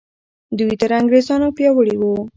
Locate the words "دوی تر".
0.57-0.91